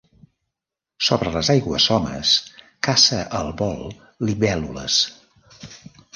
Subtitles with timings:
[1.07, 2.31] Sobre les aigües somes
[2.89, 3.87] caça al vol
[4.31, 4.99] libèl·lules.